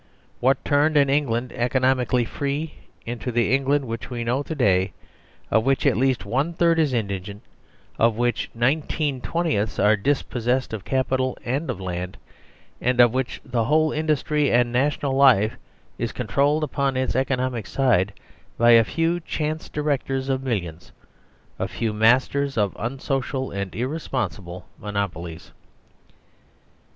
[0.39, 2.73] What turned an England eco nomically free
[3.05, 4.93] into the England which we know to day,
[5.51, 7.43] of which at least one third is indigent,
[7.99, 12.17] of which nineteen twentieths are dispossessed of capital and of land,
[12.81, 15.55] and of which the whole industry and national life
[15.99, 18.11] is controlled upon its economic side
[18.57, 20.91] by a few chance directors of millions,
[21.59, 25.51] a few masters of unsocial and irresponsible monopolies